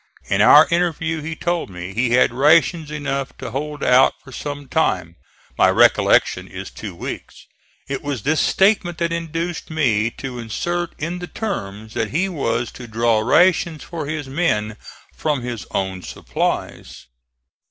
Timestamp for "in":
0.31-0.41, 10.97-11.19